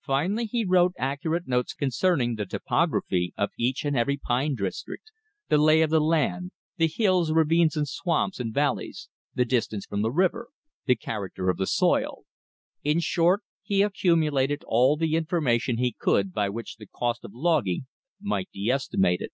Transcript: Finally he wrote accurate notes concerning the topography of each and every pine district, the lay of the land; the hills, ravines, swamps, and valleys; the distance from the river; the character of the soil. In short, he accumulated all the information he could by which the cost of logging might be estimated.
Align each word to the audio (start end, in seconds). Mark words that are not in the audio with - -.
Finally 0.00 0.46
he 0.46 0.64
wrote 0.64 0.94
accurate 0.98 1.46
notes 1.46 1.74
concerning 1.74 2.34
the 2.34 2.46
topography 2.46 3.34
of 3.36 3.50
each 3.58 3.84
and 3.84 3.94
every 3.94 4.16
pine 4.16 4.54
district, 4.54 5.12
the 5.50 5.58
lay 5.58 5.82
of 5.82 5.90
the 5.90 6.00
land; 6.00 6.50
the 6.78 6.86
hills, 6.86 7.30
ravines, 7.30 7.76
swamps, 7.84 8.40
and 8.40 8.54
valleys; 8.54 9.10
the 9.34 9.44
distance 9.44 9.84
from 9.84 10.00
the 10.00 10.10
river; 10.10 10.48
the 10.86 10.96
character 10.96 11.50
of 11.50 11.58
the 11.58 11.66
soil. 11.66 12.24
In 12.84 13.00
short, 13.00 13.42
he 13.62 13.82
accumulated 13.82 14.64
all 14.66 14.96
the 14.96 15.14
information 15.14 15.76
he 15.76 15.92
could 15.92 16.32
by 16.32 16.48
which 16.48 16.76
the 16.76 16.86
cost 16.86 17.22
of 17.22 17.34
logging 17.34 17.84
might 18.18 18.48
be 18.50 18.70
estimated. 18.70 19.28